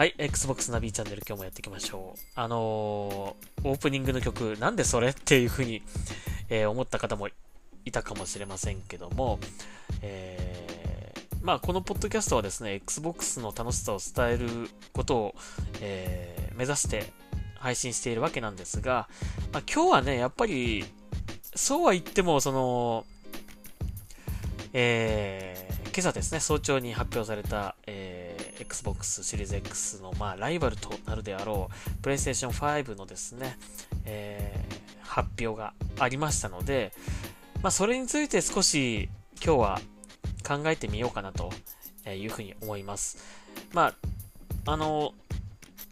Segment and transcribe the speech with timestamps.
[0.00, 2.20] はい、Xbox ナビチャンネル今日もやっていきましょう。
[2.34, 5.82] あのー、オープニングの曲、なんでそれっていう風に、
[6.48, 7.28] えー、思った方も
[7.84, 9.38] いたかもしれませんけども、
[10.00, 15.34] えー、まあ、このポッドキャストはですね、Xbox の楽しさを伝えることを、
[15.82, 17.12] え、目指して
[17.58, 19.06] 配信しているわけなんですが、
[19.52, 20.86] まあ、今日はね、やっぱり、
[21.54, 23.04] そうは言っても、その、
[24.72, 28.19] え、今朝ですね、早朝に発表された、え、
[28.60, 33.58] Xbox シリーズ X の、まあ、ライバルとなるであろう、PlayStation 5のですね、
[34.04, 36.92] えー、発表がありましたので、
[37.62, 39.08] まあ、それについて少し
[39.44, 39.80] 今日は
[40.46, 41.50] 考えてみようかなと
[42.08, 43.18] いうふうに思います。
[43.72, 43.94] ま
[44.66, 45.12] あ、あの、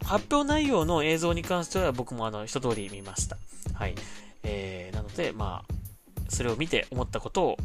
[0.05, 3.37] 発表内容の映像に関しては僕もあの、一通り見ました。
[3.73, 3.95] はい。
[4.43, 5.73] えー、なので、まあ、
[6.29, 7.57] それを見て思ったことを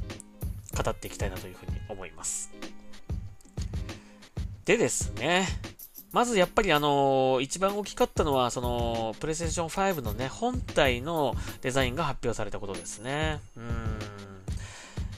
[0.74, 2.50] 語っていきたいなというふうに思います。
[4.64, 5.46] でですね、
[6.12, 13.40] まずやっぱりあのー、一番大きかったのは、その、プレイステーション5のね、本体のデザインが発表されたことですね。
[13.56, 13.64] うん。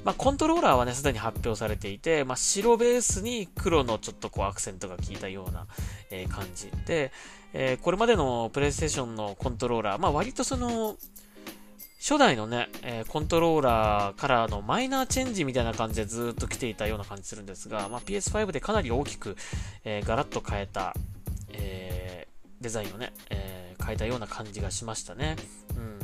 [0.04, 5.66] まあ、コントローラーはね、すでに発表されていて、まあ、白ベースに黒のちょっとこうアクセントが効いたような、
[6.10, 7.12] えー、感じで、
[7.52, 10.96] えー、これまでのプレイステーションのコントローラー、まあ、割とその、
[12.08, 19.36] 初代のね、えー、コントローラーからのマイナーチェンジみたいな感じでずっと来ていたような感じするんですが、まあ、PS5 でかなり大きく、
[19.84, 20.94] えー、ガラッと変えた、
[21.52, 25.34] えー、デザインをね、え変えたような感じがしましたね。
[25.76, 25.98] うん。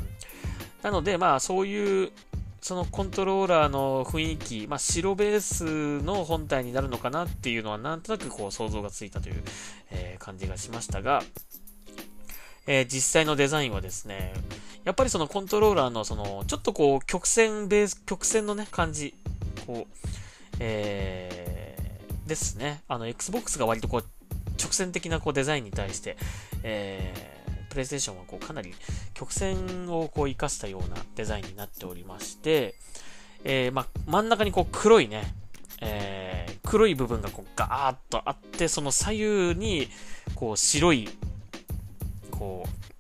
[0.83, 2.11] なので、まあ、そういう、
[2.61, 9.45] そのコントローラーの雰囲気、まあ、白ベースの本体になるのかなっていうのは、なんとなくこう想像がついたという、
[9.92, 11.23] え感じがしましたが、
[12.67, 14.33] え実際のデザインはですね、
[14.84, 19.14] やっぱりそのコントローラーのその、ちょっとこう、曲線ベース、曲線のね、感じ、
[19.66, 19.97] こう、
[20.58, 22.83] えー、ですね。
[22.89, 24.05] あの、Xbox が割とこう、
[24.62, 26.16] 直線的なこうデザインに対して、
[26.62, 28.74] えー、プレイステーションはこうかなり
[29.14, 32.74] 曲線をこう活かしたようなデザインになっておりまして、
[33.45, 35.35] えー、ま、真ん中にこう黒いね、
[35.80, 39.89] えー、黒い部分がこうガーッとあって、その左右に
[40.35, 41.08] こう白い、
[42.30, 42.92] こう、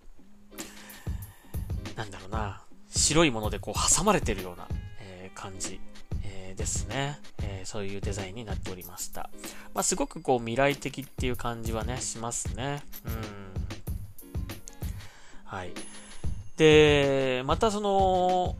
[1.96, 4.68] なんだろうな、白いものでこう挟まれてるような、
[5.00, 5.80] えー、感じ、
[6.24, 9.30] えー、ですね、えー、そういうデザインになっておりました。
[9.74, 12.82] まあ、すごくこう未来的っていう感じはね、しますね。
[13.06, 13.12] うん。
[15.44, 15.72] はい。
[16.56, 18.56] で、またその、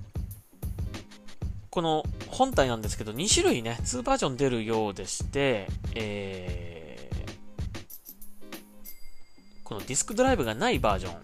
[1.71, 7.33] この本体なんですけど、2種類ね、2バージョン出るようでして、えー、
[9.65, 11.15] このディスクドライブがないバージョン、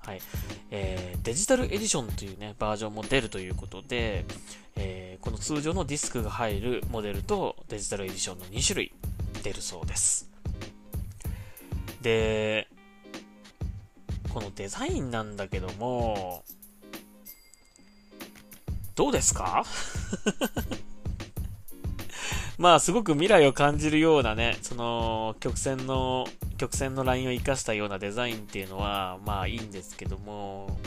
[0.00, 0.20] はい。
[0.70, 4.24] えー、デジタルエディションというね、バージョンも出るということで、
[4.76, 8.92] えー、この通常のディスクが入るモデルとデジタルエディションの2種類
[9.42, 10.30] 出るそうです。
[12.02, 12.68] で、
[14.32, 16.44] このデザインなんだけども、
[18.94, 19.64] どうですか？
[22.58, 26.26] まあ、すごく未来を感じるようなね、その、曲線の
[26.60, 30.78] 曲線のラインを活かしたようなデザインっていうのは、まあいいんですけども、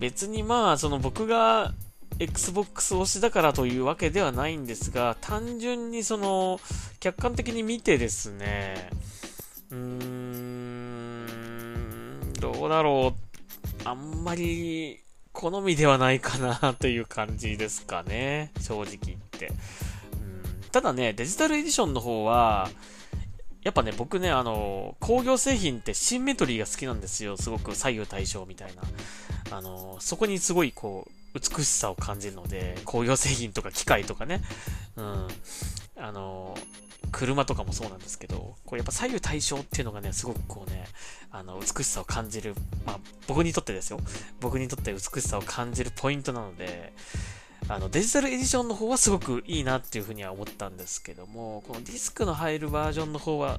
[0.00, 1.74] 別にまあ、その僕が
[2.18, 6.58] Xbox 推しだからというわけではないんですが、単純にその、
[7.00, 8.88] 客観的に見てですね、
[9.70, 11.28] うーん、
[12.40, 15.00] どうだろう、あんまり
[15.32, 19.52] 好みではないかなという感じですかね、正直言って。
[20.72, 22.70] ただね、デジタルエディションの方は、
[23.62, 27.36] やっぱね、僕ね、あの、工業製品ってシンメトリーが好きなんですよ。
[27.36, 28.82] すごく左右対称みたいな。
[29.56, 34.42] あの、そこにすごいこう、美しさを感じるので、工業製品とか機械とかね、
[34.96, 35.28] うん、
[35.96, 36.56] あの、
[37.10, 40.86] 車とかもそうなんですけど、こうやっぱ左右対称っていうのがね、すごくこうね、
[41.30, 44.00] あの、美しさを感じる、まあ、僕にとってですよ。
[44.40, 46.92] 僕にとって美しさを感じるポイントなので、
[47.68, 53.58] あの、デジタルエディションの方はすごくいいなっていうふうには思ったんですけども、このディスクの入るバージョンの方は、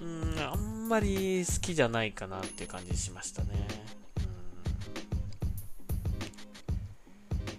[0.00, 3.66] うん、あんまり好きじゃないかなっていう感じしましたね。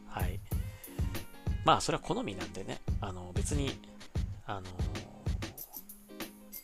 [0.08, 0.40] はい。
[1.66, 3.80] まあ、それは好みなんでね、あの、別に、
[4.46, 4.68] あの、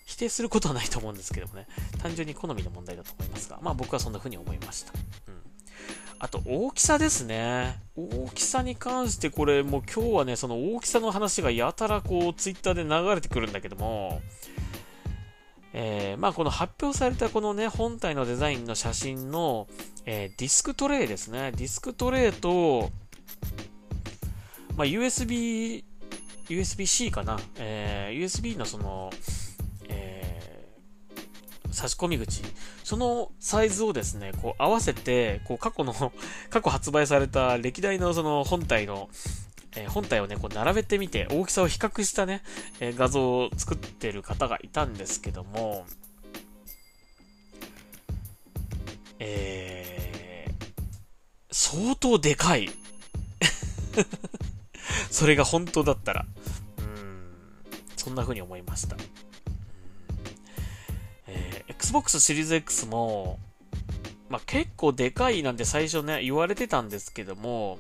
[0.06, 1.68] 否定することはないと思うんですけどもね、
[2.00, 4.94] 単純に好みの問題だと思いますが、まあ僕はそんな風に思いました。
[6.24, 7.81] あと大きさですね。
[7.98, 14.22] 大きさに関してこれもう今日はね、その大きさの話がやたらこうツイッターで流れてくるんだけども、
[15.74, 19.68] えー、まあこの発表されたこのね、本体のデザインの写真の、
[20.06, 21.52] えー、ディスクトレイですね。
[21.58, 22.90] ディスクトレイと、
[24.78, 25.84] まあ USB、
[26.48, 27.38] USB-C かな。
[27.58, 29.12] えー、USB のその、
[31.74, 32.42] 差し込み口、
[32.84, 35.94] そのサイズをですね、こう合わせて、こう過去の
[36.50, 39.10] 過去発売された歴代のその本体の、
[39.75, 42.44] えー、本体をね、こう並べてみて、大きさを比較したね、
[42.80, 45.86] えー、画像を作ってる方がいたんですけども、
[49.20, 50.74] えー、
[51.52, 52.70] 相当でかい。
[55.10, 56.25] それが本当だったら。
[56.78, 57.31] うん、
[57.96, 58.98] そんな風に思いました。
[61.33, 63.39] えー、Xbox シリーズ X も、
[64.30, 67.80] まあ、結構でかいなんて最初ね、言われてたんですけども、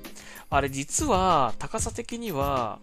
[0.49, 2.79] あれ実は高さ的には、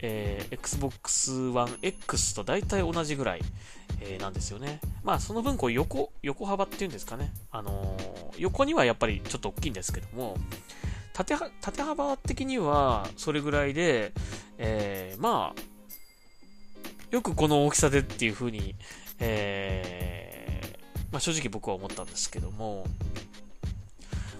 [0.00, 3.40] えー、Xbox One X と大体同じぐらい、
[4.00, 4.80] えー、なんですよね。
[5.02, 7.32] まあその分こう横、横幅っていうんですかね。
[7.50, 10.36] あのー、横にはやっぱりちょっと大きいんですけども、
[11.12, 14.12] 縦縦幅的にはそれぐらいで、
[14.58, 15.60] えー、まあ、
[17.10, 18.76] よくこの大きさでっていう風に、
[19.20, 22.86] えー、まあ正直僕は思ったんですけども、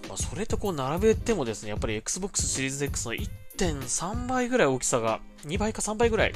[0.07, 6.33] まあ、それとこう並べてもですね、やっぱり Xbox シリーズ X の1.3倍ぐらい大きさが、2倍か3倍ぐらい、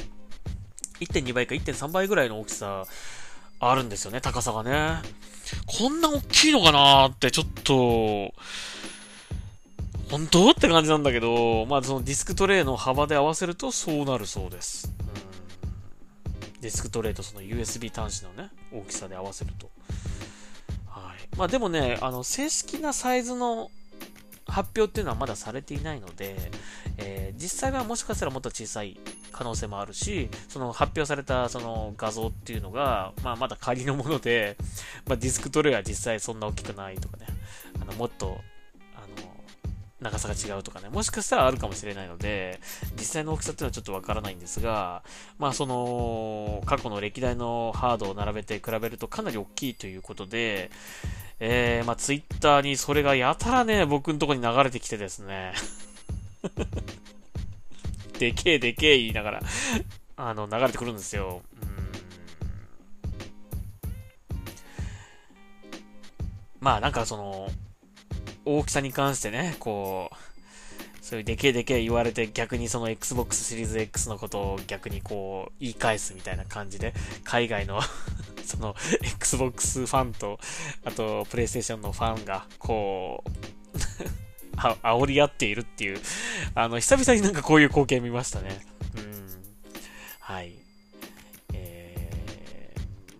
[1.01, 2.85] 1.2倍か1.3倍ぐらいの大きさ
[3.59, 5.01] あるんですよね、高さがね。
[5.65, 8.33] こんな大きいのかなーってちょっと、
[10.09, 10.51] 本当？
[10.51, 14.93] って感じなんだけど、まあそのディスクトレイの幅で合わせるとそうなるそうです。
[16.65, 19.69] ディスクトレイとその USB 端子のね、大きさで合わせると。
[20.87, 23.69] はいまあでもね、あの、正式なサイズの
[24.47, 26.35] 発表っていうのはまだされていないので、
[26.97, 28.99] えー、実際はもしかしたらもっと小さい
[29.31, 34.57] 可能性もあるし、その発表されたその画像っていうのが、まあまだ仮のもので、
[35.05, 37.27] まあディスクトレイは実際そんな大きくないとかね、
[37.79, 38.41] あの、もっと
[40.05, 42.59] 長さが違うとかね、もしかしたらあるかもしれないので、
[42.95, 45.03] 実際の大きさっていうのはちょっとわからないんですが、
[45.39, 50.69] まあその、過去の歴代のハードを並べて比べるとかなり大きいということで、
[51.39, 55.53] えー、まあツイッターにそれがやたらね、僕のとこに流れてきてですね、
[58.19, 59.41] でけえでけえ言いながら
[60.17, 61.41] あの、流れてくるんですよ。
[66.59, 67.49] まあなんかその、
[68.45, 70.15] 大きさに関してね、こう、
[71.05, 77.79] そういうでけえでけえ言われて逆にその Xbox シリーズ X のことを逆にこう言い返すみたいな感じで海外の
[78.43, 80.39] その Xbox ファンと
[80.83, 83.29] あと PlayStation のファンがこう
[84.57, 86.01] あ煽り合っているっていう
[86.55, 88.65] あの久々になんかこういう光景見ましたね。
[88.97, 89.27] うん。
[90.21, 90.55] はい。
[91.53, 92.73] え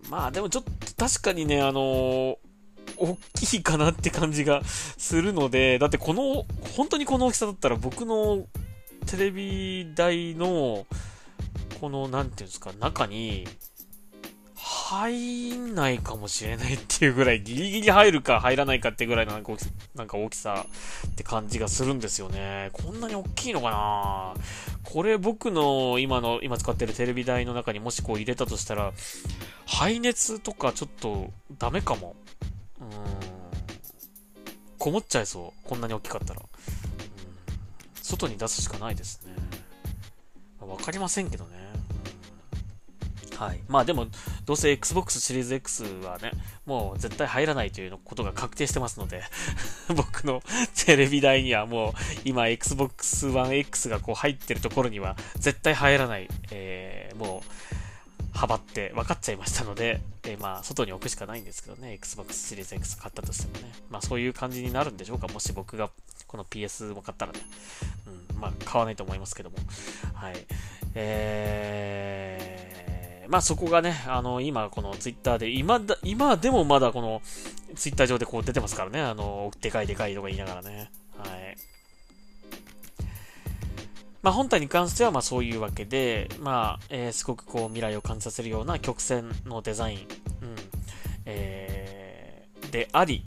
[0.06, 2.45] ー、まあでもちょっと確かにね、あのー
[2.98, 6.46] 大きいかなって感じがするので、だってこの、
[6.76, 8.46] 本当にこの大きさだったら僕の
[9.06, 10.86] テレビ台の、
[11.80, 13.48] この、なんていうんですか、中に、
[14.58, 19.52] 入んないかもしれないっていうぐらい、ギリギリ入るか入らないかってぐらいのなんか
[19.96, 20.68] なんか大きさ
[21.08, 22.70] って感じがするんですよね。
[22.72, 24.34] こんなに大きいのかな？
[24.84, 28.94] これ僕の今の、今使ってるテレビ台の中にもしこう入れたとしたら、
[29.66, 32.16] 排熱とかちょっとダメかも。
[32.82, 32.90] うん。
[34.78, 35.68] こもっちゃいそう。
[35.68, 36.42] こんなに大きかったら。
[38.02, 39.34] 外に出すしかないですね。
[40.60, 41.66] わ、まあ、かりませんけどね。
[43.38, 43.60] はい。
[43.68, 44.08] まあでも、
[44.46, 46.32] どうせ Xbox シリーズ X はね、
[46.66, 49.24] もう絶対入らないということが確定してますので
[49.94, 50.42] 僕の
[50.86, 57.76] テレビ台にはもう、今 Xbox One X がこう入ってるところには絶対入らない、えー、もう、
[58.36, 63.74] 幅って分かっちゃいましたので、えー、まあ、外に置くしかないんですけどね、Xbox シリーズ X 買ったとしてもね。
[63.90, 65.90] まあ、そういう感じになるんでしょうか、もし僕が
[66.28, 67.40] この PS も買ったらね。
[68.34, 69.56] うん、まあ、買わないと思いますけども。
[70.14, 70.36] はい。
[70.96, 77.22] えー、まあ、そこがね、あの、今、この Twitter で、今だ、今でもまだこの
[77.76, 80.92] Twitter 上でこう出てますからね、あの、でかいでかいとか言いながらね。
[84.26, 90.08] まあ、本体に関してはまそういうわけで、まあえー、すごくこう未来を感じさせるような曲線のデザイン、うん。
[91.26, 93.24] えー、であり、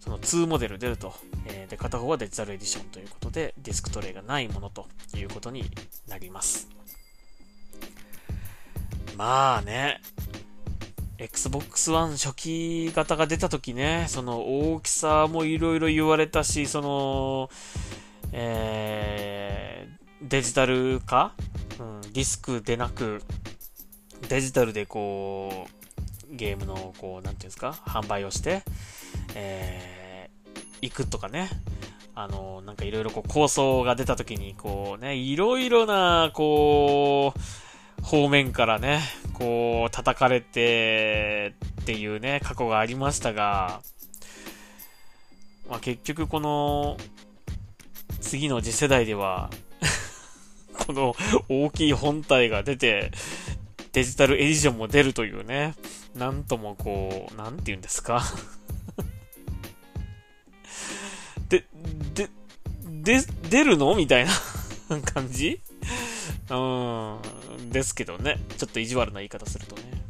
[0.00, 1.14] その2モデル出ると、
[1.46, 4.86] えー、で片方はデジタルエディションということで、ディスクトレイがないものと
[5.16, 5.64] いうことに
[6.06, 6.68] なります。
[9.16, 10.02] まあね、
[11.16, 14.40] Xbox One 初期型が出た時ね、その
[14.74, 17.48] 大きさもいろいろ言われたし、その、
[18.32, 21.34] えー、デジタル化、
[21.78, 23.22] うん、ディスクでなく、
[24.28, 25.66] デジタルでこ
[26.30, 28.62] う、ゲームの、こう、なんていうんですか、販売をして、
[29.34, 31.48] えー、行くとかね。
[32.14, 39.00] あの、なんかいろいろこう構想が出た時に、こうね、いろいろな、こう、方面からね、
[39.32, 43.80] こう、叩かれてっていうね、過去がありましたが、
[45.70, 46.98] まあ、結局この、
[48.32, 49.50] 次の次世代では
[50.86, 51.14] この
[51.50, 53.10] 大きい本体が出て、
[53.92, 55.74] デジタルエディションも出るというね、
[56.14, 58.24] なんともこう、なんて言うんですか。
[61.50, 61.66] で、
[62.14, 62.30] で、
[63.02, 63.20] で、
[63.50, 63.94] 出るの？
[63.94, 64.32] みたいな
[65.12, 65.60] 感じ？
[66.48, 68.40] うん、ですけどね。
[68.56, 69.82] ちょっと意地悪な言い方するとね。
[69.90, 70.00] うん、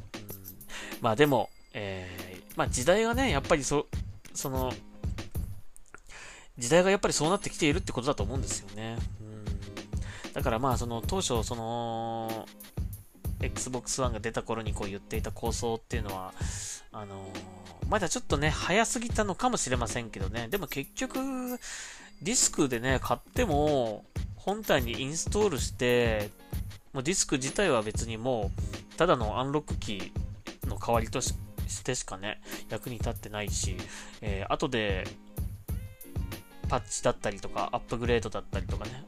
[1.00, 3.88] まあでも、えー、まあ時代がね、やっぱりそ、
[4.32, 4.72] その、
[6.58, 8.96] 時代がやっぱりそうなってきているってことだと思うんですよね。
[9.20, 12.46] うん、だからまあ、その当初、その、
[13.40, 16.32] Xbox One が出た頃にこう言っていた構想っていうのは、
[16.92, 20.48] あのー、まだちょっとね、早すぎたのかもしれませんけどね。
[20.48, 21.18] でも結局、
[22.22, 24.04] ディスクでね、買っても、
[24.36, 26.30] 本体にインストールして、
[26.92, 28.50] もうディスク自体は別にも
[28.94, 31.34] う、ただのアンロックキーの代わりとし
[31.84, 33.76] てしかね、役に立ってないし、
[34.20, 35.04] えー、後で、
[36.72, 39.04] パッチだったりとか、アップグレードだったりとかね、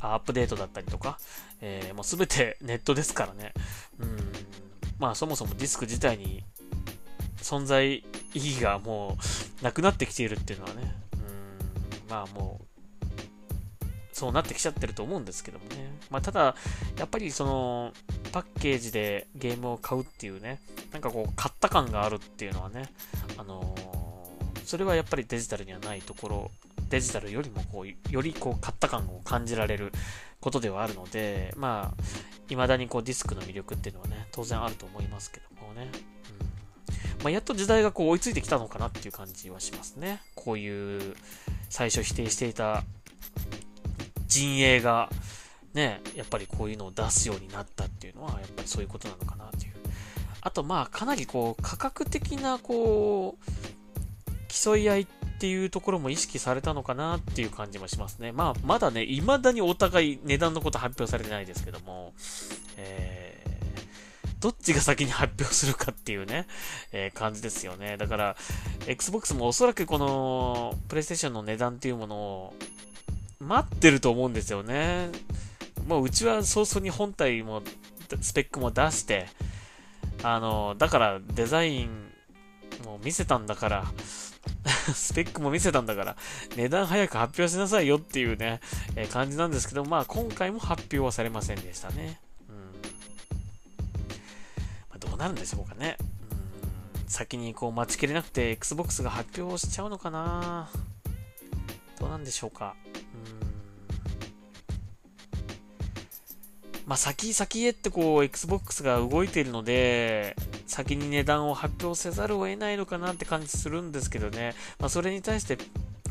[0.00, 1.18] アップデートだったりとか、
[1.62, 3.54] えー、もうすべてネットですからね。
[3.98, 4.18] うん。
[4.98, 6.44] まあそもそもディスク自体に
[7.38, 8.04] 存在意
[8.34, 9.16] 義がも
[9.62, 10.94] うなくなってきているっていうのはね。
[11.14, 12.10] うん。
[12.10, 13.06] まあもう、
[14.12, 15.98] そうなってきちゃってると思うんですけどもね。
[16.10, 16.54] まあただ、
[16.98, 17.94] やっぱりその、
[18.30, 20.60] パッケージでゲームを買うっていうね、
[20.92, 22.90] なんかこう、買った感があるっていうのはね、
[23.38, 26.50] あのー、それはやっぱりデジタルにはないところ
[26.88, 29.92] デジタルよりもこう、よりこう、買った感を感じられる
[30.40, 32.02] ことではあるので、まあ、
[32.48, 35.90] 未だにこう、ディスクの魅力っていうのはね、当然あると思いますけどもね。
[37.20, 37.24] うん。
[37.24, 40.20] まあ、やっと時代がこう、追いついてきたのかなっていう感じはしますね。
[40.34, 41.16] こういう、
[41.68, 42.84] 最初否定していた
[44.28, 45.10] 陣営が、
[45.74, 49.72] ね、やっぱりこういうのを出すようになったっていうのは、やっぱりそういうことなのかなっていう。
[50.40, 53.75] あと、まあ、かなりこう、価格的な、こう、
[54.62, 55.06] 競い合いっ
[55.38, 58.32] ていうところも意識されたのかなっていう感じもしますね。
[58.32, 62.14] まあ、まだね、未だにお互い値段のこと発表されてないですけども、
[62.78, 66.46] えー、どっちが先に発表するかっていうね、
[66.92, 67.98] えー、感じですよね。
[67.98, 68.36] だから、
[68.86, 72.54] Xbox もおそらくこの、PlayStation の値段っていうものを、
[73.38, 75.10] 待ってると思うんですよね。
[75.86, 77.62] もううちは早々に本体も、
[78.22, 79.26] スペックも出して、
[80.22, 82.15] あの、だからデザイン
[82.84, 83.84] もう見せたんだから、
[84.94, 86.16] スペックも見せたんだから、
[86.56, 88.60] 値段早く発表しなさいよっていうね、
[88.94, 92.20] えー、感じなんですけど、まあ今回も発表はされませんでしたね。
[92.48, 92.56] うん。
[92.56, 92.62] ま
[94.96, 95.96] あ、どうなるんでしょうかね。
[96.00, 96.04] う
[97.04, 97.08] ん。
[97.08, 100.70] 先にこう待ちきれなくて Xbox が発表しちゃうのかな
[101.98, 102.74] どうなんでしょうか。
[102.84, 103.46] うん。
[106.86, 114.54] まあ、先先へってこう、Xbox が動いているので、先に値段を発表せざるを得ないのかなって感じするんですけどね。
[114.78, 115.58] まあ、それに対して、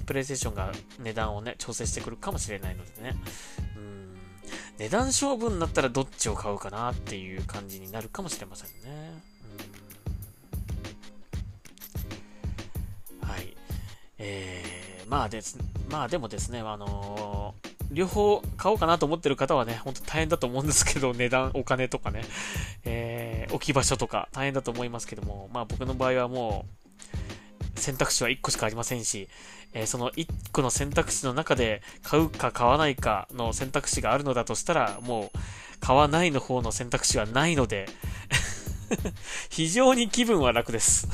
[0.06, 3.16] プレイステーションが値段をね、調整してくるかもしれないのでね。
[3.76, 4.18] うん。
[4.78, 9.22] 値段勝負になったらどっちを買うかなっていう感じになるかもしれませんね。
[13.22, 13.28] うん。
[13.28, 13.56] はい。
[14.18, 15.58] えー、まあです、
[15.90, 22.24] まあでもですね、あのー両方買おうかなと思ってる方はね、ほんと大変だと思うんですけど、値段、お金とかね、
[22.84, 26.66] えー、置き場所とか大変だと思いますけども、まあ僕の場合はも
[27.76, 29.28] う、選択肢は1個しかありませんし、
[29.74, 35.38] えー、その1個の選択肢の中で買うか買わないかの選択肢があるのだとしたら、もう、
[35.80, 37.88] 買わないの方の選択肢はないので
[39.52, 41.08] 非常に気分は楽です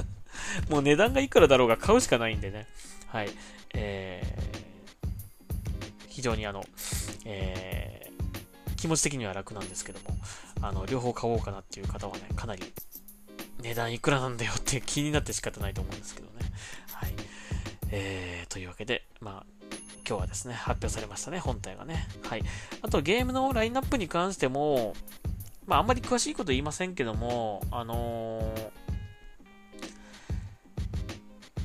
[0.68, 2.66] もう値段がいくらだろうが買うしかないんでね。
[3.08, 3.30] はい。
[3.72, 4.73] えー
[6.14, 6.64] 非常にあの、
[7.24, 10.16] えー、気持ち的には楽なんですけども、
[10.62, 12.62] あの、両方買おうかなっていう方はね、かなり
[13.60, 16.34] 値段いくらなんだよって気になって仕方ないと思うんですけどね。
[16.92, 17.14] はい。
[17.90, 19.46] えー、というわけで、まあ、
[20.08, 22.06] 今日はですね、発表されましたね、本体がね。
[22.22, 22.44] はい。
[22.82, 24.94] あと、ゲームのラインナップに関しても、
[25.66, 28.70] まあ、あんまり詳しいこと言いませんけども、あのー、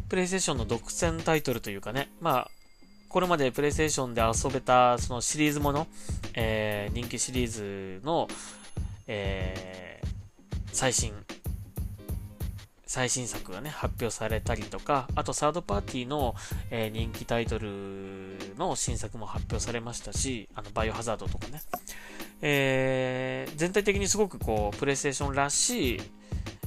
[0.10, 2.52] プレイステーションの独占タイトルというかね、まあ、
[3.10, 5.88] これまでプレイステーションで遊べたそのシリーズもの、
[6.36, 8.28] えー、人気シリーズの、
[9.08, 10.08] えー、
[10.72, 11.14] 最新、
[12.86, 16.36] 最新作がね、発表されたりとか、あとサードパーティーの、
[16.70, 21.64] えー、人気タイトルの新作も発表されましたし、あの、バイオハザードとかね。
[22.42, 26.02] えー、全体的にすごくこう、プレイステーションらしい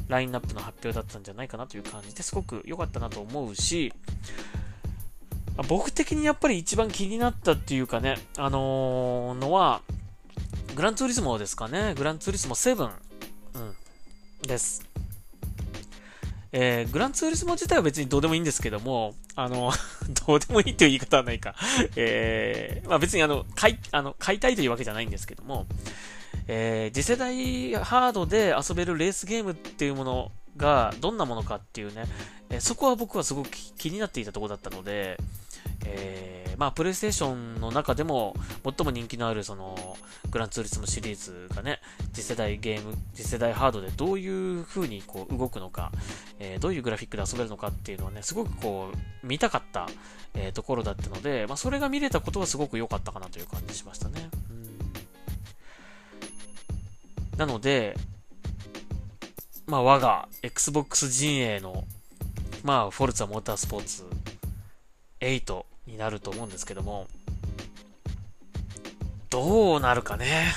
[0.09, 3.93] ラインナップの発表だったんじゃないかなという感じですごく良かったなと思うし、
[5.68, 9.82] 僕的にやっぱり一番気になったっていうかね、あのー、のは、
[10.75, 11.94] グランツーリスモですかね。
[11.94, 12.90] グランツーリスモ7。
[13.54, 13.76] うん。
[14.47, 14.82] です。
[16.52, 19.73] えー、グランツーリスモ自体は別にどうでもいいんですけども、あの、
[20.26, 21.54] どうでもいいという言い方はないか。
[21.97, 25.66] えー、まあ別にあの、買い、あの、買いたいというわけじゃないんですけども、
[26.49, 32.04] えー、次世代ハードで遊べるレースゲームっていうものがどんなものかっていうね、
[32.50, 35.18] え、そこは僕はすごく気になっていたところだったので、
[35.85, 39.97] えー、まあ、プレイステーションの中でも最も人気のあるその、
[40.30, 41.80] グランツーリスモシリーズがね、
[42.12, 45.92] 次世代ゲーム、次世代ハードでどういう風にこう動くのか、
[46.38, 49.88] えー、どういうグラフィックで遊べるのかっていうのはね、すごくこう、見たかった、
[50.35, 54.28] えー、ところだったので、まあ、それが見れたことはすごく良かったかなという感じしましたね。
[54.50, 54.54] う
[57.37, 57.97] ん、なので、
[59.73, 61.85] まあ、我が Xbox 陣営の、
[62.62, 64.05] まあ、フォルツァモータースポーツ
[65.19, 67.07] 8になると思うんですけども、
[69.31, 70.52] どうなるかね。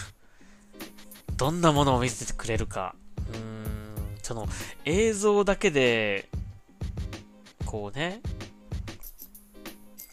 [1.38, 2.94] どんなものを見せてくれるか。
[3.32, 3.72] うーん、
[4.22, 4.50] その
[4.84, 6.28] 映像だけで、
[7.66, 8.20] こうね、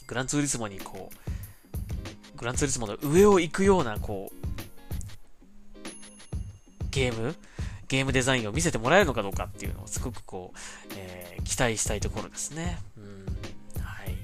[0.07, 1.11] グランツーリスモにこ
[2.35, 4.37] う、グランツーリスモの上を行くような、こう、
[6.93, 7.35] ゲーム
[7.93, 10.59] ゲームデザインを見せてもらえるのかどうかっていうのをすごくこう、
[10.97, 12.79] えー、期待したいところですね。
[12.97, 13.27] うん。
[13.85, 14.17] はい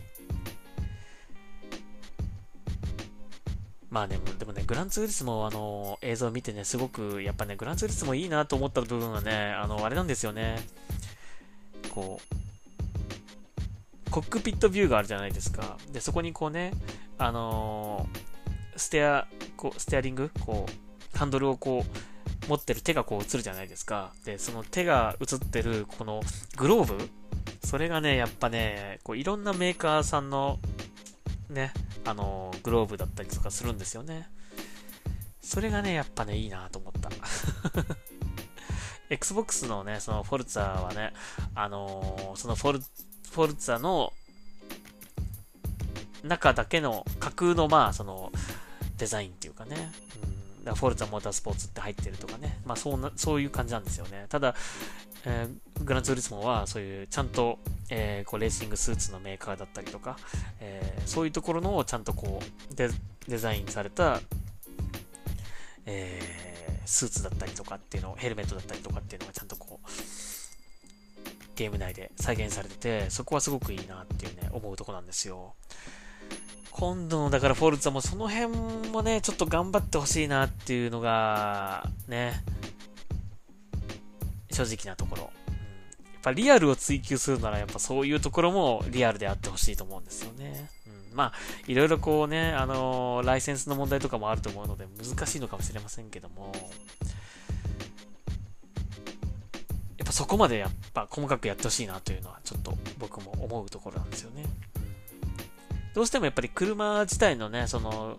[3.90, 10.60] まあね、でもね、グランツーリスモあの、映像を見てね、すごく、やっぱね、グランツーリスモいいなと思った部分はね、あの、あれなんですよね。
[11.90, 12.22] こ
[14.06, 15.76] う、コックピットビューがあるじゃないですか。
[15.92, 16.72] で、そこにこうね、
[17.18, 19.26] あのー、ステア、
[19.58, 22.17] こう、ステアリングこう、ハンドルをこう、
[22.49, 24.12] 持ってる手がこう映るじゃないですか。
[24.25, 26.23] で、その手が映ってる、この
[26.57, 27.11] グローブ？
[27.64, 30.59] それがね、やっぱね、こういろんなメーカーさんの
[31.50, 31.73] ね、
[32.05, 34.28] あの、グローブだったりとかするんですよね。
[35.40, 37.11] それがね、やっぱね、いいなと思った。
[39.11, 41.13] Xbox のね、そのフォルツァはね、
[41.54, 44.13] あのー、そのフォル、フォルツァの
[46.23, 48.30] 中だけの架空のまあ、その、
[48.99, 49.91] デザインっていうかね、
[50.23, 50.27] うん、
[50.69, 54.26] だフォルツァモータースポーツって入ってるとかね、まあそうな、そういう感じなんですよね。
[54.28, 54.54] ただ、
[55.25, 57.59] えー、グランツーリスモはそういうちゃんと、
[57.91, 60.17] えー、こうレーシングスーツのメーカーだったりとか、
[60.61, 62.89] えー、そういうところのちゃんとこうデ
[63.26, 64.21] デザインされた、
[65.87, 69.89] えー、スーツだったりとかっていうのを、ヘルメットだったりとかっていうのがちゃんとこう、
[71.57, 75.54] ゲーム内で再現されてて、そこはすごくいいなっていうね、思うとこなんですよ。
[76.78, 78.56] 今度の、だからフォルツァもその辺
[78.91, 82.45] もね、ちょっと頑張ってほしいなっていうのが、ね、
[84.52, 85.23] 正直なところ。
[85.23, 85.30] やっ
[86.23, 90.71] ぱリアルを追求するならやっぱそういうところもリアルであってほしいと思うんですよね。
[91.10, 91.32] うん、まあ、
[91.67, 96.52] いろいろこうね、あのー、ライセンスの問題とかもあると思うので難しいのかもしれませんけども、
[99.97, 104.45] やっぱそこまでやっぱ細かくやってほしいなというのはちょっと僕も思うところなんですよね。
[105.99, 108.19] どうしてもやっぱり車自体のね、その、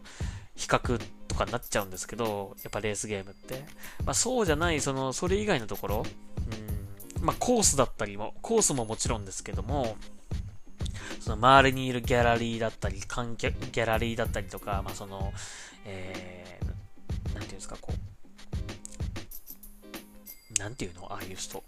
[0.57, 3.63] 比較とかになっちゃうんですけど、やっぱレースゲームって。
[4.03, 6.05] まあそうじゃない、その、それ以外のところ、
[7.17, 9.95] うん、まあコースだったりも、コースももちろんですけども、
[11.21, 15.31] その周りにいるギャラリーだったり、観客、ギャラリーだったりとか、まあその、
[15.85, 18.08] えー、なんていうんですか、こう、
[20.59, 21.11] なんていうの？
[21.11, 21.63] ああいう人。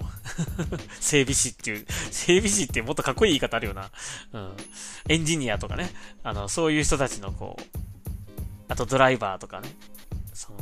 [1.00, 3.90] 整備士っていう、整備士ってもっとかっこいい言い方あるよな。
[4.34, 4.54] うん。
[5.08, 5.90] エンジニアとかね。
[6.24, 7.64] あの、そういう人たちのこう、
[8.68, 9.70] あとドライバーとかね。
[10.34, 10.60] その、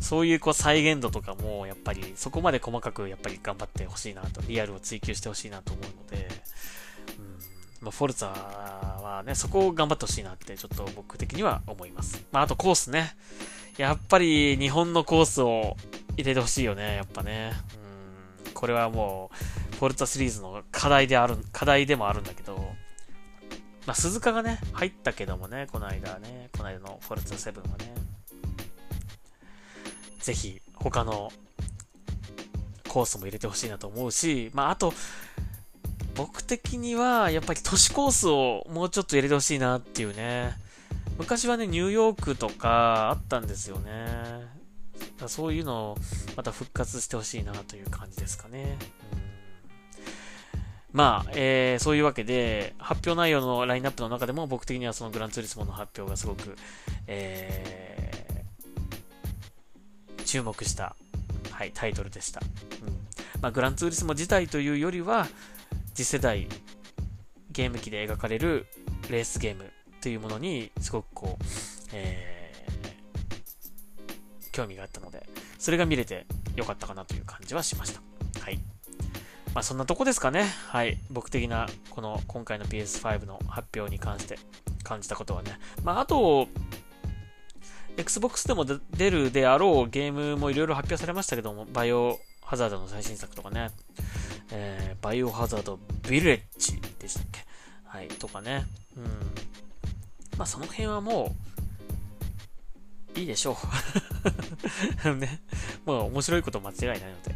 [0.00, 6.28] そういうこう再現度とかも、やっぱりそこまで細かくやっぱり頑張ってほしいなと、リアルを追求してほしいなと思うので、
[7.18, 12.24] うん、まあ、フォルツァはね、そこを頑張ってほしいなってちょっと僕的には思います。
[12.30, 13.16] まあ、あとコースね。
[13.76, 15.76] やっぱり日本のコースを
[16.20, 17.52] 入れてほしいよね、やっぱね。
[18.46, 19.30] うん、これはも
[19.72, 22.56] う、フォルツァシリーズの課題である、課題でもあるんだけど、
[23.86, 27.94] まあ、鈴鹿がね、入ったけどもね、この間ね、この間のフォルツァ7はね、
[30.20, 31.32] ぜひ他の
[32.88, 34.92] コースも入れてほしいなと思うし、まあ、あと、
[36.14, 40.52] 僕的には、やっぱり都市コースをもうちょっと入れてほしいなっていうね。
[41.16, 44.59] 昔はね、ニューヨークとかあったんですよね。
[45.28, 45.98] そういうのを
[46.36, 48.76] また復活してほしいなという感じですかね。
[49.14, 49.30] うん
[50.92, 56.56] まあ、えー、そういうわけで、発表内容のラインナップの中でも僕的にはそのグランツーリスモの発表がすごく、
[57.06, 60.96] えー、注目した、
[61.52, 62.40] はい、タイトルでした。
[62.84, 62.94] うん
[63.40, 65.28] まあ、グランツーリスモ自体というよりは、
[65.94, 66.48] 次世代
[67.52, 68.66] ゲーム機で描かれる
[69.10, 71.44] レースゲームというものに、すごくこう、
[71.92, 72.39] え
[74.60, 75.26] 興味があったので、
[75.58, 78.00] それが見れてよかったかなという感じはしました。
[78.40, 78.58] はい。
[79.54, 80.44] まあそんなとこですかね。
[80.68, 80.98] はい。
[81.10, 84.38] 僕的なこの今回の PS5 の発表に関して
[84.84, 85.58] 感じたことはね。
[85.82, 86.48] まああと、
[87.96, 93.70] Xbox でも出るであろうゲームもいろいろ発表されましたけども、バイオハザードの最新作とかね、
[94.52, 97.44] えー、バイオハザードビレッジでしたっけ？
[97.84, 98.66] はい、とかね。
[98.96, 99.04] うん。
[100.36, 101.49] まあその辺はもう、
[103.20, 103.56] いいでしょ
[105.04, 105.14] う。
[105.14, 105.40] ね。
[105.84, 107.34] もう面白いこと間違いないので、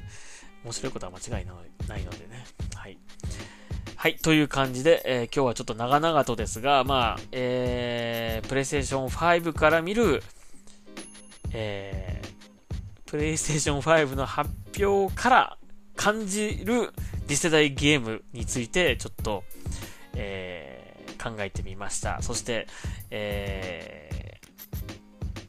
[0.65, 1.53] 面白いことは間違いな
[1.99, 2.45] いのでね。
[2.75, 2.99] はい。
[3.97, 10.23] はい、という感じで、えー、今日はちょっと長々とですが、まあ、えー、プレイステーション5から見る、
[11.53, 14.51] えー、プレイステーション5の発
[14.83, 15.59] 表から
[15.97, 16.93] 感じる
[17.29, 19.45] 次世代ゲームについて、ちょっと、
[20.15, 22.23] えー、考えてみました。
[22.23, 22.67] そして、
[23.11, 24.04] えー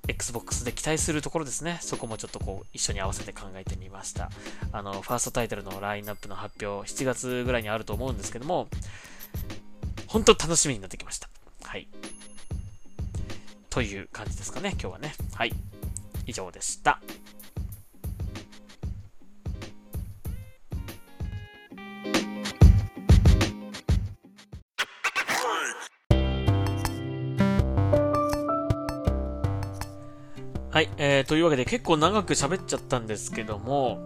[0.08, 1.78] Xbox で期待するところですね。
[1.82, 4.30] そこもちょっとこう一緒に合わせて考えてみました。
[4.72, 8.68] あの、ファーストタイトルのラインナップの発表、7月ぐらいにあると思うんですけども、
[10.08, 11.30] 本当楽しみになってきました。
[11.64, 11.88] はい。
[13.70, 15.16] という感じですかね、今日はね。
[15.34, 15.54] はい。
[16.28, 17.02] 以上でした。
[30.76, 34.06] はい、えー、というわけで結構長く喋っちゃったんですけども、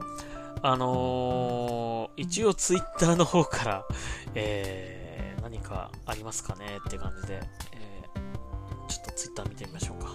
[0.61, 3.85] あのー、一応ツイッターの方から、
[4.35, 7.39] えー、何かありますかねって感じで、
[7.73, 10.11] えー、ちょっとツイッター見てみましょうか。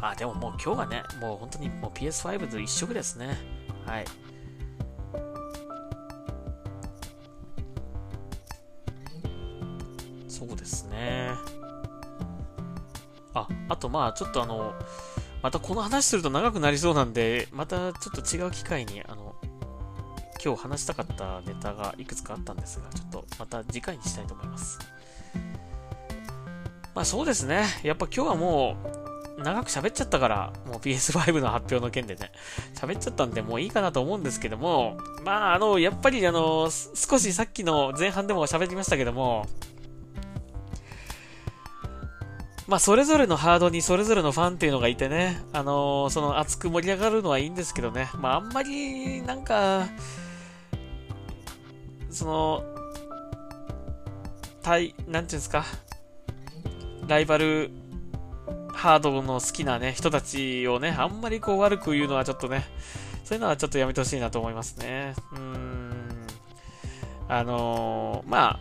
[0.00, 3.38] あ、でももう今日はね、もう本当にもう PS5 と一色ですね。
[3.86, 4.04] はい。
[10.26, 11.30] そうですね。
[13.36, 14.74] あ、あとまあちょっとあの、
[15.42, 19.34] またこの話すると長くなりそうなんで、またちょっと違う機会に、あの、
[20.44, 24.78] 今日話したかったネタがいくつかあったんですが、ちょっとまた次回にしたいと思います。
[26.94, 27.66] まあそうですね。
[27.82, 28.76] やっぱ今日はも
[29.38, 32.32] う、長く喋っちゃったから、もう PS5 の発表の件でね、
[32.74, 39.46] 喋っちゃったんでもういいかなと思うんですけども、まああの、やっぱりあの、少しさっきの前半でも喋りましたけども、
[42.66, 49.86] まあ、それぞれのハードにそれぞれのファンっていうのがいてね、あのー、その熱く盛り上がるのはいいんですけどね、まあ、あんまり、なんか、
[52.10, 52.64] その、
[54.62, 55.64] 対、なんていうんですか、
[57.06, 57.70] ライバル
[58.74, 62.64] ハードの好きなね、人たちをね、あんまりこう悪く言うのはちょっとね、
[63.24, 65.14] そういうのはちょっとやめてほしいなと思いますね。
[65.32, 66.26] うーん。
[67.28, 68.60] あのー、ま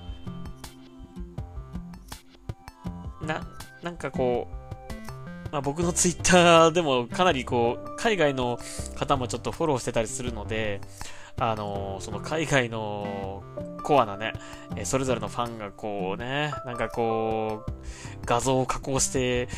[3.22, 3.48] あ、な、
[3.86, 8.58] なんかこう、まあ、僕のツイッターでもかなりこう、海外の
[8.96, 10.82] 方もちょっとフォローしてたりするので、
[11.38, 13.44] あのー、その海外の
[13.84, 14.34] コアなね、
[14.76, 17.72] えそれぞれのファンがこうね、なんかこう、
[18.26, 19.50] 画像を加工して、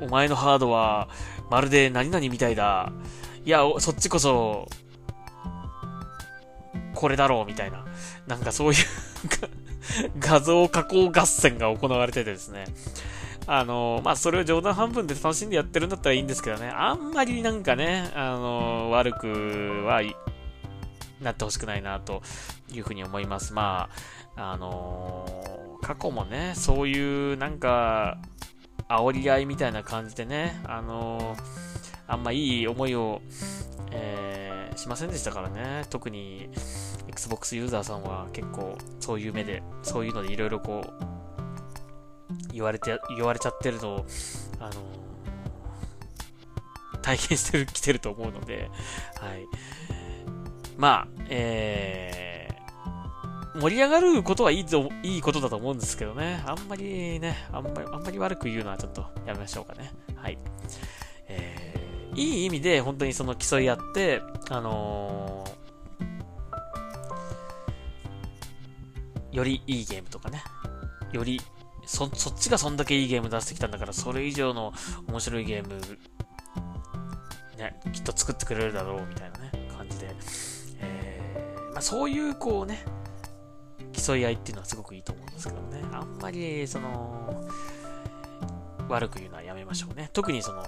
[0.00, 1.08] お前のハードは
[1.50, 2.92] まるで何々みたいだ。
[3.44, 4.66] いや、そっちこそ、
[6.96, 7.84] これだろうみたいな。
[8.26, 8.78] なんかそういう
[10.18, 12.64] 画像加工合戦が行われててですね。
[13.46, 20.00] あのまあ、それを冗談半分で楽しんでやってるんだったらいいんですけどね、あんまりなんかね、あの悪くは
[21.20, 22.22] なってほしくないなと
[22.72, 23.52] いうふうに思います。
[23.52, 23.90] ま
[24.36, 28.16] あ、あの過去もね、そういうなんか、
[28.88, 31.36] 煽り合いみたいな感じでね、あの
[32.06, 33.22] あんまいい思いを、
[33.90, 36.48] えー、しませんでしたからね、特に、
[37.08, 41.14] Xbox ユーザーさんは結構そういう目で、そういうのでいろいろこう、
[42.52, 44.06] 言われて、言われちゃってるのを、
[44.60, 48.70] あのー、体験してる、来てると思うので、
[49.20, 49.46] はい。
[50.76, 56.42] まあ、えー、盛り上がることはいいぞ、いいことだと思うんですけどね。
[56.46, 59.92] あんまりね、あんまり、あんまり悪く言うのはちょっとやめましょうかね。
[60.16, 60.38] はい。
[61.28, 65.63] えー、いい意味で本当にその競い合って、あのー
[69.34, 70.42] よりいいゲームとかね、
[71.12, 71.40] より、
[71.86, 74.72] そ、そっちがそんだけいいゲーム出してきたんだから、それ以上の
[75.08, 75.80] 面白いゲーム、
[77.58, 80.14] ね、きっと作ってくれるだろう、みたいなね、感じで、
[80.80, 82.84] えー、まあそういう、こうね、
[83.92, 87.44] 競い合いっていうのはすごくいいと思うんですけどね、あんまり、その、
[88.88, 90.10] 悪く言うのはやめましょうね。
[90.12, 90.64] 特にその、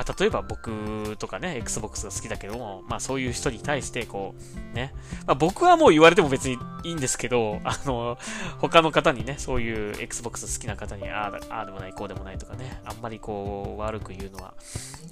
[0.00, 4.34] まあ、例えば僕とかね、Xbox が好きだけども、まあそういう人に対して、こ
[4.72, 4.94] う、ね、
[5.26, 8.16] まあ僕はもう言われても別にいいんですけど、あの、
[8.60, 14.54] 他の方にね、そういう Xbox 好きな方に、ああ、でもない、こうでもないとかね、あんまりこう、悪く言うのは、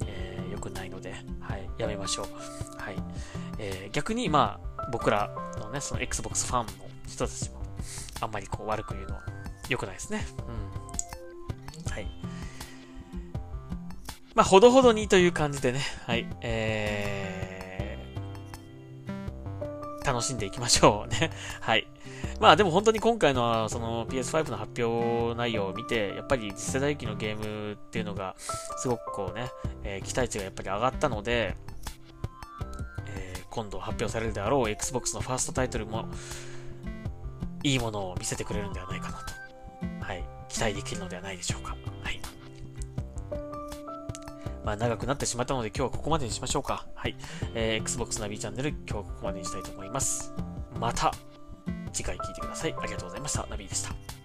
[0.07, 2.25] えー、良くないので、はい、やめましょう。
[2.81, 2.95] はい。
[3.59, 6.71] えー、逆に、まあ、僕らのね、その Xbox ファンの
[7.07, 7.61] 人たちも、
[8.21, 9.21] あんまりこう、悪く言うのは
[9.69, 10.25] 良くないですね。
[11.85, 11.91] うん。
[11.91, 12.07] はい。
[14.39, 21.29] まあ、ほどほどにという感じでね、はい、えー、楽しんでいきましょうね。
[21.59, 21.85] はい。
[22.39, 29.51] まあでも本当に今回のその PS5 の発表内容を見て、やっぱり次世代機のゲームっていうのが、すごくこうね、
[29.83, 31.57] えー、期待値がやっぱり上がったので、
[33.07, 36.05] えー、今度発表されるであろう Xbox のファーストタイトルも、
[37.63, 39.33] いいものを見せてくれるんではないかなと、
[40.05, 41.75] はい、期待できるのではないでしょうか。
[44.69, 46.85] まあ、長くなってしまったので今日はここまでにしましょうか。
[46.93, 47.15] はい。
[47.55, 50.31] えー、Xbox ナビチャンネル今日はここまでにしたいと思います。
[50.79, 51.11] また
[51.91, 52.75] 次回聞いてください。
[52.79, 53.47] ありがとうございました。
[53.49, 54.18] ナビでした。